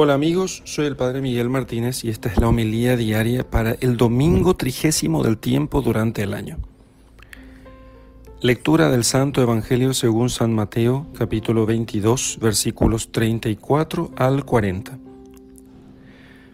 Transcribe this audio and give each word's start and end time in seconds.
Hola 0.00 0.14
amigos, 0.14 0.62
soy 0.64 0.86
el 0.86 0.94
Padre 0.94 1.20
Miguel 1.20 1.48
Martínez 1.48 2.04
y 2.04 2.08
esta 2.08 2.28
es 2.28 2.38
la 2.38 2.46
homilía 2.46 2.96
diaria 2.96 3.42
para 3.42 3.72
el 3.80 3.96
domingo 3.96 4.54
trigésimo 4.54 5.24
del 5.24 5.38
tiempo 5.38 5.82
durante 5.82 6.22
el 6.22 6.34
año. 6.34 6.58
Lectura 8.40 8.90
del 8.90 9.02
Santo 9.02 9.42
Evangelio 9.42 9.94
según 9.94 10.30
San 10.30 10.54
Mateo, 10.54 11.08
capítulo 11.18 11.66
22, 11.66 12.38
versículos 12.40 13.10
34 13.10 14.12
al 14.14 14.44
40. 14.44 15.00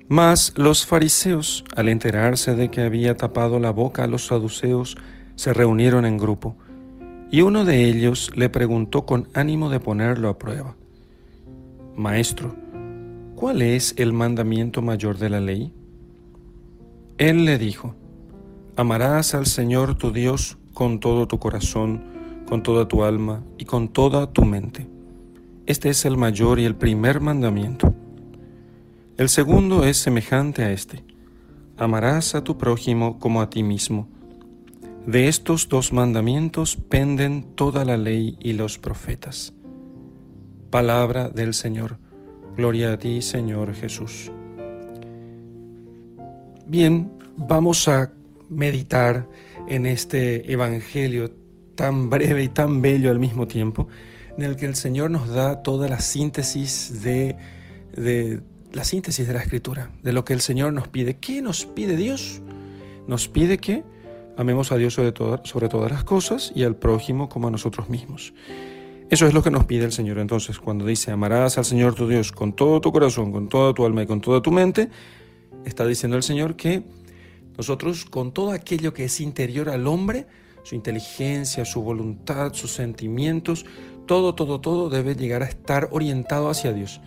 Mas 0.09 0.55
los 0.57 0.87
fariseos, 0.87 1.65
al 1.77 1.91
enterarse 1.91 2.55
de 2.55 2.71
que 2.71 2.81
había 2.81 3.15
tapado 3.15 3.61
la 3.61 3.73
boca 3.73 4.05
a 4.05 4.07
los 4.07 4.25
saduceos, 4.25 4.97
se 5.35 5.53
reunieron 5.53 6.07
en 6.07 6.17
grupo, 6.17 6.57
y 7.31 7.43
uno 7.43 7.67
de 7.67 7.85
ellos 7.85 8.31
le 8.35 8.49
preguntó 8.49 9.05
con 9.05 9.29
ánimo 9.35 9.69
de 9.69 9.81
ponerlo 9.81 10.31
a 10.31 10.39
prueba. 10.39 10.77
Maestro, 11.95 12.64
¿cuál 13.35 13.63
es 13.63 13.95
el 13.99 14.13
mandamiento 14.13 14.83
mayor 14.83 15.19
de 15.19 15.31
la 15.31 15.41
ley? 15.41 15.73
Él 17.19 17.45
le 17.45 17.59
dijo, 17.59 17.95
amarás 18.77 19.35
al 19.35 19.47
Señor 19.47 19.97
tu 19.97 20.13
Dios 20.13 20.59
con 20.73 21.01
todo 21.01 21.29
tu 21.29 21.39
corazón, 21.39 22.03
con 22.49 22.63
toda 22.63 22.89
tu 22.89 23.05
alma 23.05 23.43
y 23.59 23.65
con 23.65 23.89
toda 23.89 24.33
tu 24.33 24.45
mente. 24.45 24.89
Este 25.67 25.91
es 25.91 26.05
el 26.05 26.17
mayor 26.17 26.59
y 26.59 26.65
el 26.65 26.75
primer 26.75 27.21
mandamiento. 27.21 27.95
El 29.17 29.29
segundo 29.29 29.85
es 29.85 29.97
semejante 29.97 30.65
a 30.65 30.73
este. 30.73 31.05
Amarás 31.77 32.35
a 32.35 32.45
tu 32.45 32.59
prójimo 32.59 33.19
como 33.19 33.41
a 33.41 33.49
ti 33.49 33.63
mismo. 33.63 34.09
De 35.07 35.29
estos 35.29 35.69
dos 35.69 35.93
mandamientos 35.93 36.77
penden 36.77 37.55
toda 37.55 37.85
la 37.85 37.97
ley 37.97 38.37
y 38.41 38.55
los 38.55 38.79
profetas. 38.79 39.53
Palabra 40.71 41.29
del 41.29 41.55
Señor. 41.55 41.99
Gloria 42.57 42.93
a 42.93 42.99
ti, 42.99 43.21
Señor 43.21 43.75
Jesús. 43.75 44.31
Bien, 46.67 47.11
vamos 47.37 47.89
a 47.89 48.13
meditar 48.49 49.29
en 49.69 49.87
este 49.87 50.53
Evangelio 50.53 51.33
tan 51.75 52.11
breve 52.11 52.45
y 52.45 52.49
tan 52.49 52.81
bello 52.81 53.11
al 53.11 53.19
mismo 53.19 53.49
tiempo, 53.49 53.89
en 54.37 54.45
el 54.45 54.57
que 54.57 54.67
el 54.67 54.77
Señor 54.77 55.11
nos 55.11 55.29
da 55.29 55.63
toda 55.63 55.89
la 55.89 55.99
síntesis 55.99 57.03
de, 57.03 57.37
la 58.73 58.85
síntesis 58.85 59.27
de 59.27 59.35
la 59.35 59.41
escritura, 59.41 59.91
de 60.03 60.13
lo 60.13 60.25
que 60.25 60.33
el 60.33 60.41
Señor 60.41 60.73
nos 60.73 60.87
pide. 60.87 61.17
¿Qué 61.17 61.43
nos 61.43 61.67
pide 61.67 61.97
Dios? 61.97 62.41
Nos 63.09 63.29
pide 63.29 63.59
que 63.59 63.83
amemos 64.37 64.71
a 64.71 64.77
Dios 64.77 64.95
sobre, 64.95 65.13
sobre 65.43 65.69
todas 65.69 65.91
las 65.91 66.05
cosas 66.05 66.53
y 66.55 66.63
al 66.63 66.77
prójimo 66.77 67.29
como 67.29 67.49
a 67.49 67.51
nosotros 67.51 67.89
mismos. 67.89 68.33
Eso 69.11 69.27
es 69.27 69.35
lo 69.35 69.43
que 69.43 69.51
nos 69.51 69.65
pide 69.65 69.85
el 69.85 69.93
Señor. 69.93 70.19
Entonces, 70.19 70.59
cuando 70.59 70.87
dice, 70.87 71.11
amarás 71.11 71.59
al 71.59 71.65
Señor 71.65 71.95
tu 71.95 72.09
Dios 72.09 72.33
con 72.33 72.55
todo 72.55 72.81
tu 72.81 72.91
corazón, 72.91 73.33
con 73.33 73.49
toda 73.49 73.75
tu 73.75 73.85
alma 73.85 74.03
y 74.03 74.07
con 74.07 74.21
toda 74.21 74.41
tu 74.41 74.51
mente, 74.51 74.89
está 75.65 75.87
diciendo 75.87 76.17
el 76.17 76.23
Señor 76.23 76.57
que 76.57 76.83
nosotros 77.57 78.05
con 78.05 78.33
todo 78.33 78.51
aquello 78.51 78.93
que 78.93 79.05
es 79.05 79.21
interior 79.21 79.69
al 79.69 79.87
hombre, 79.87 80.27
su 80.65 80.75
inteligencia, 80.75 81.65
su 81.65 81.83
voluntad, 81.83 82.55
sus 82.55 82.73
sentimientos, 82.73 83.67
todo, 84.07 84.35
todo, 84.35 84.61
todo 84.61 84.91
debe 84.91 85.15
llegar 85.15 85.43
a 85.43 85.47
estar 85.47 85.89
orientado 85.93 86.49
hacia 86.49 86.73
Dios. 86.73 87.01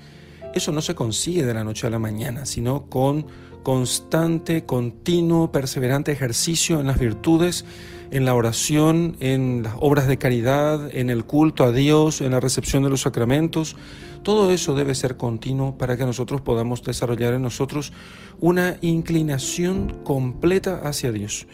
Eso 0.53 0.71
no 0.71 0.81
se 0.81 0.95
consigue 0.95 1.43
de 1.45 1.53
la 1.53 1.63
noche 1.63 1.87
a 1.87 1.89
la 1.89 1.99
mañana, 1.99 2.45
sino 2.45 2.85
con 2.89 3.25
constante, 3.63 4.65
continuo, 4.65 5.51
perseverante 5.51 6.11
ejercicio 6.11 6.79
en 6.79 6.87
las 6.87 6.99
virtudes, 6.99 7.65
en 8.11 8.25
la 8.25 8.33
oración, 8.33 9.17
en 9.19 9.63
las 9.63 9.75
obras 9.79 10.07
de 10.07 10.17
caridad, 10.17 10.89
en 10.95 11.09
el 11.09 11.25
culto 11.25 11.63
a 11.63 11.71
Dios, 11.71 12.21
en 12.21 12.31
la 12.31 12.39
recepción 12.39 12.83
de 12.83 12.89
los 12.89 13.01
sacramentos. 13.01 13.75
Todo 14.23 14.51
eso 14.51 14.75
debe 14.75 14.95
ser 14.95 15.17
continuo 15.17 15.77
para 15.77 15.97
que 15.97 16.05
nosotros 16.05 16.41
podamos 16.41 16.83
desarrollar 16.83 17.33
en 17.33 17.41
nosotros 17.41 17.93
una 18.39 18.77
inclinación 18.81 20.01
completa 20.03 20.81
hacia 20.83 21.11
Dios. 21.11 21.47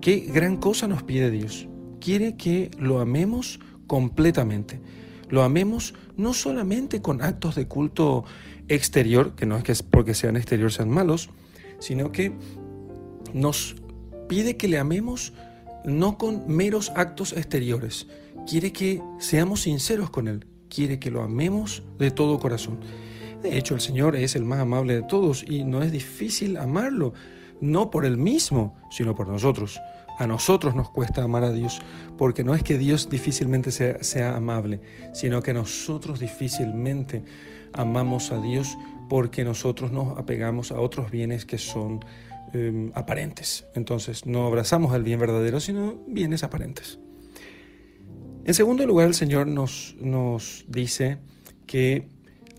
Qué 0.00 0.16
gran 0.32 0.56
cosa 0.56 0.88
nos 0.88 1.02
pide 1.02 1.30
Dios. 1.30 1.68
Quiere 2.00 2.36
que 2.36 2.70
lo 2.78 3.00
amemos 3.00 3.60
completamente 3.86 4.80
lo 5.30 5.42
amemos 5.42 5.94
no 6.16 6.34
solamente 6.34 7.00
con 7.00 7.22
actos 7.22 7.54
de 7.54 7.66
culto 7.66 8.24
exterior, 8.68 9.34
que 9.34 9.46
no 9.46 9.56
es 9.56 9.64
que 9.64 9.74
porque 9.90 10.14
sean 10.14 10.36
exterior 10.36 10.72
sean 10.72 10.90
malos, 10.90 11.30
sino 11.78 12.12
que 12.12 12.32
nos 13.32 13.76
pide 14.30 14.56
que 14.56 14.68
le 14.68 14.78
amemos 14.78 15.32
no 15.84 16.16
con 16.16 16.44
meros 16.46 16.92
actos 16.94 17.32
exteriores. 17.32 18.06
Quiere 18.48 18.72
que 18.72 19.02
seamos 19.18 19.62
sinceros 19.62 20.08
con 20.08 20.28
Él. 20.28 20.46
Quiere 20.68 21.00
que 21.00 21.10
lo 21.10 21.22
amemos 21.22 21.82
de 21.98 22.12
todo 22.12 22.38
corazón. 22.38 22.78
De 23.42 23.58
hecho, 23.58 23.74
el 23.74 23.80
Señor 23.80 24.14
es 24.14 24.36
el 24.36 24.44
más 24.44 24.60
amable 24.60 24.94
de 24.94 25.02
todos 25.02 25.44
y 25.44 25.64
no 25.64 25.82
es 25.82 25.90
difícil 25.90 26.58
amarlo, 26.58 27.12
no 27.60 27.90
por 27.90 28.04
Él 28.04 28.18
mismo, 28.18 28.76
sino 28.92 29.16
por 29.16 29.26
nosotros. 29.26 29.80
A 30.16 30.28
nosotros 30.28 30.76
nos 30.76 30.90
cuesta 30.90 31.24
amar 31.24 31.42
a 31.42 31.50
Dios, 31.50 31.80
porque 32.16 32.44
no 32.44 32.54
es 32.54 32.62
que 32.62 32.78
Dios 32.78 33.10
difícilmente 33.10 33.72
sea, 33.72 34.36
amable, 34.36 34.80
sino 35.12 35.42
que 35.42 35.52
nosotros 35.52 36.20
difícilmente 36.20 37.24
amamos 37.72 38.30
a 38.30 38.40
Dios 38.40 38.78
porque 39.08 39.42
nosotros 39.42 39.90
nos 39.90 40.16
apegamos 40.16 40.70
a 40.70 40.78
otros 40.78 41.10
bienes 41.10 41.44
que 41.44 41.58
son 41.58 42.04
em, 42.52 42.92
aparentes. 42.94 43.66
Entonces 43.74 44.26
no 44.26 44.46
abrazamos 44.46 44.94
el 44.94 45.02
bien 45.02 45.18
verdadero, 45.20 45.60
sino 45.60 46.02
bienes 46.06 46.42
aparentes. 46.42 46.98
En 48.44 48.54
segundo 48.54 48.86
lugar, 48.86 49.06
el 49.06 49.14
Señor 49.14 49.46
nos, 49.46 49.96
nos 50.00 50.64
dice 50.68 51.18
que 51.66 52.08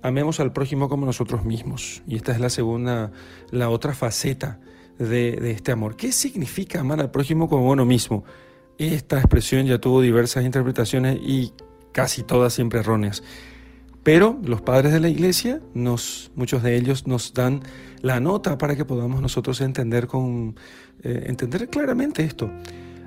amemos 0.01 0.39
al 0.39 0.53
prójimo 0.53 0.89
como 0.89 1.05
nosotros 1.05 1.45
mismos. 1.45 2.03
Y 2.07 2.15
esta 2.15 2.31
es 2.31 2.39
la 2.39 2.49
segunda, 2.49 3.11
la 3.51 3.69
otra 3.69 3.93
faceta 3.93 4.59
de, 4.97 5.51
este 5.51 5.71
amor. 5.71 5.95
¿Qué 5.95 6.11
significa 6.11 6.79
amar 6.79 6.99
al 6.99 7.11
prójimo 7.11 7.49
como 7.49 7.69
uno 7.69 7.85
mismo? 7.85 8.23
Esta 8.77 9.17
expresión 9.17 9.65
ya 9.65 9.79
tuvo 9.79 10.01
diversas 10.01 10.43
interpretaciones 10.45 11.19
y 11.21 11.53
casi 11.91 12.23
todas 12.23 12.53
siempre 12.53 12.79
erróneas. 12.79 13.23
Pero 14.03 14.39
los 14.43 14.61
padres 14.61 14.93
de 14.93 14.99
la 14.99 15.09
iglesia, 15.09 15.61
muchos 16.35 16.63
de 16.63 16.75
ellos 16.75 17.05
nos 17.05 17.33
dan 17.33 17.61
la 18.01 18.19
nota 18.19 18.57
para 18.57 18.75
que 18.75 18.83
podamos 18.83 19.21
nosotros 19.21 19.61
eh, 19.61 20.53
entender 21.03 21.69
claramente 21.69 22.23
esto. 22.23 22.49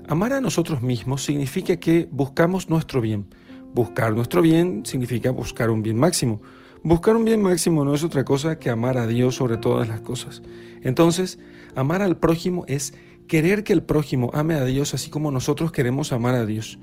Amar 0.07 0.35
a 0.35 0.41
nosotros 0.41 0.83
mismos 0.83 1.25
significa 1.25 1.77
que 1.77 2.09
buscamos 2.11 2.69
nuestro 2.69 3.01
bien. 3.01 3.27
Buscar 3.75 4.15
nuestro 4.15 4.41
bien 4.41 4.83
significa 4.85 5.31
buscar 5.31 5.71
un 5.71 5.83
bien 5.83 5.99
máximo. 5.99 6.41
Buscar 6.85 7.17
un 7.17 7.25
bien 7.25 7.43
máximo 7.43 7.85
no 7.85 7.95
es 7.95 8.05
otra 8.05 8.25
cosa 8.25 8.59
que 8.59 8.71
amar 8.71 8.99
a 8.99 9.07
Dios 9.07 9.35
sobre 9.35 9.57
todas 9.57 9.89
las 9.89 10.01
cosas. 10.01 10.43
Entonces, 10.83 11.39
amar 11.75 12.03
al 12.03 12.19
prójimo 12.19 12.65
es 12.69 12.95
querer 13.27 13.65
que 13.65 13.73
el 13.73 13.83
prójimo 13.83 14.31
ame 14.35 14.55
a 14.55 14.65
Dios 14.65 14.95
así 14.95 15.11
como 15.11 15.31
nosotros 15.33 15.73
queremos 15.73 16.13
amar 16.13 16.35
a 16.35 16.47
Dios. 16.47 16.79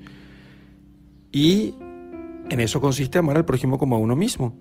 Y 1.30 1.76
en 2.52 2.60
eso 2.60 2.80
consiste 2.80 3.18
amar 3.18 3.36
al 3.36 3.44
prójimo 3.44 3.78
como 3.78 3.96
a 3.96 3.98
uno 3.98 4.14
mismo. 4.14 4.56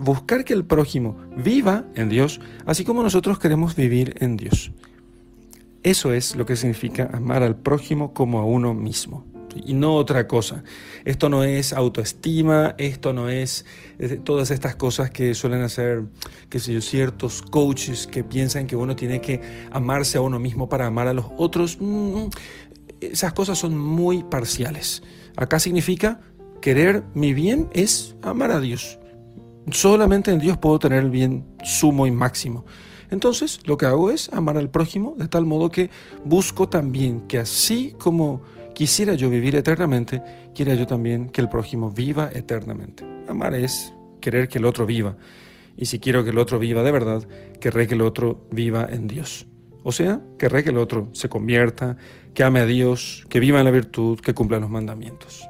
buscar 0.00 0.44
que 0.44 0.52
el 0.54 0.64
prójimo 0.64 1.16
viva 1.36 1.84
en 1.94 2.08
Dios 2.08 2.40
así 2.66 2.84
como 2.84 3.02
nosotros 3.02 3.38
queremos 3.38 3.76
vivir 3.76 4.14
en 4.18 4.36
Dios. 4.36 4.72
Eso 5.82 6.12
es 6.12 6.34
lo 6.34 6.44
que 6.46 6.56
significa 6.56 7.08
amar 7.12 7.42
al 7.44 7.56
prójimo 7.56 8.12
como 8.12 8.40
a 8.40 8.44
uno 8.44 8.74
mismo 8.74 9.24
y 9.64 9.74
no 9.74 9.94
otra 9.94 10.26
cosa. 10.26 10.64
Esto 11.04 11.28
no 11.28 11.44
es 11.44 11.72
autoestima, 11.72 12.74
esto 12.78 13.12
no 13.12 13.28
es, 13.28 13.64
todas 14.24 14.50
estas 14.50 14.76
cosas 14.76 15.10
que 15.10 15.34
suelen 15.34 15.62
hacer, 15.62 16.04
que 16.50 16.58
sé 16.58 16.74
yo, 16.74 16.80
ciertos 16.80 17.42
coaches 17.42 18.06
que 18.06 18.24
piensan 18.24 18.66
que 18.66 18.76
uno 18.76 18.96
tiene 18.96 19.20
que 19.20 19.40
amarse 19.70 20.18
a 20.18 20.20
uno 20.20 20.38
mismo 20.38 20.68
para 20.68 20.86
amar 20.86 21.08
a 21.08 21.14
los 21.14 21.26
otros. 21.38 21.78
Mm, 21.80 22.26
esas 23.00 23.32
cosas 23.32 23.58
son 23.58 23.78
muy 23.78 24.24
parciales. 24.24 25.02
Acá 25.36 25.58
significa 25.60 26.20
querer 26.66 27.04
mi 27.14 27.32
bien 27.32 27.68
es 27.74 28.16
amar 28.22 28.50
a 28.50 28.58
Dios. 28.58 28.98
Solamente 29.70 30.32
en 30.32 30.40
Dios 30.40 30.58
puedo 30.58 30.80
tener 30.80 31.04
el 31.04 31.10
bien 31.10 31.46
sumo 31.62 32.08
y 32.08 32.10
máximo. 32.10 32.66
Entonces, 33.08 33.60
lo 33.66 33.76
que 33.76 33.86
hago 33.86 34.10
es 34.10 34.32
amar 34.32 34.56
al 34.56 34.68
prójimo 34.68 35.14
de 35.16 35.28
tal 35.28 35.46
modo 35.46 35.70
que 35.70 35.90
busco 36.24 36.68
también 36.68 37.20
que 37.28 37.38
así 37.38 37.94
como 37.98 38.42
quisiera 38.74 39.14
yo 39.14 39.30
vivir 39.30 39.54
eternamente, 39.54 40.20
quiera 40.56 40.74
yo 40.74 40.88
también 40.88 41.28
que 41.28 41.40
el 41.40 41.48
prójimo 41.48 41.92
viva 41.92 42.30
eternamente. 42.34 43.06
Amar 43.28 43.54
es 43.54 43.94
querer 44.20 44.48
que 44.48 44.58
el 44.58 44.64
otro 44.64 44.86
viva. 44.86 45.16
Y 45.76 45.86
si 45.86 46.00
quiero 46.00 46.24
que 46.24 46.30
el 46.30 46.38
otro 46.38 46.58
viva 46.58 46.82
de 46.82 46.90
verdad, 46.90 47.28
querré 47.60 47.86
que 47.86 47.94
el 47.94 48.02
otro 48.02 48.44
viva 48.50 48.88
en 48.90 49.06
Dios. 49.06 49.46
O 49.84 49.92
sea, 49.92 50.20
querré 50.36 50.64
que 50.64 50.70
el 50.70 50.78
otro 50.78 51.10
se 51.12 51.28
convierta, 51.28 51.96
que 52.34 52.42
ame 52.42 52.58
a 52.58 52.66
Dios, 52.66 53.24
que 53.28 53.38
viva 53.38 53.60
en 53.60 53.66
la 53.66 53.70
virtud, 53.70 54.18
que 54.18 54.34
cumpla 54.34 54.58
los 54.58 54.68
mandamientos. 54.68 55.48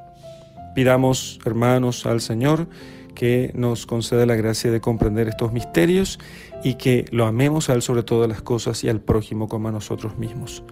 Pidamos, 0.77 1.39
hermanos, 1.43 2.05
al 2.05 2.21
Señor 2.21 2.67
que 3.15 3.49
nos 3.55 3.87
conceda 3.87 4.27
la 4.27 4.35
gracia 4.35 4.69
de 4.69 4.79
comprender 4.79 5.27
estos 5.27 5.51
misterios 5.51 6.19
y 6.63 6.75
que 6.75 7.05
lo 7.09 7.25
amemos 7.25 7.71
a 7.71 7.73
Él 7.73 7.81
sobre 7.81 8.03
todas 8.03 8.29
las 8.29 8.43
cosas 8.43 8.83
y 8.83 8.89
al 8.89 9.01
prójimo 9.01 9.47
como 9.47 9.69
a 9.69 9.71
nosotros 9.71 10.19
mismos. 10.19 10.63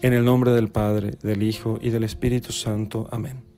En 0.00 0.12
el 0.12 0.24
nombre 0.24 0.50
del 0.50 0.70
Padre, 0.70 1.12
del 1.22 1.44
Hijo 1.44 1.78
y 1.80 1.90
del 1.90 2.02
Espíritu 2.02 2.50
Santo. 2.50 3.06
Amén. 3.12 3.51